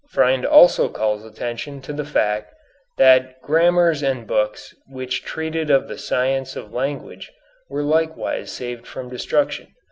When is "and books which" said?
4.01-5.23